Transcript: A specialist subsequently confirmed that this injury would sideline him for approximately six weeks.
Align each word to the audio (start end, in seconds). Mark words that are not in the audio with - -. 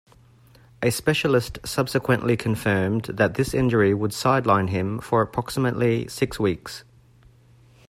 A 0.81 0.89
specialist 0.89 1.59
subsequently 1.63 2.35
confirmed 2.35 3.03
that 3.13 3.35
this 3.35 3.53
injury 3.53 3.93
would 3.93 4.13
sideline 4.15 4.69
him 4.69 4.97
for 4.97 5.21
approximately 5.21 6.07
six 6.07 6.39
weeks. 6.39 6.83